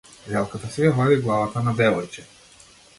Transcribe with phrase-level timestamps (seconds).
[0.29, 2.29] Желката си ја вади главата на девојче.